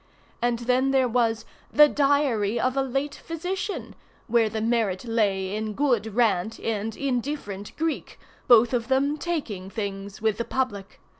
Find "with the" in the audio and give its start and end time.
10.19-10.43